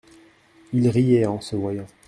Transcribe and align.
Il 0.73 0.89
riait 0.89 1.27
en 1.27 1.41
se 1.41 1.55
voyant. 1.55 1.85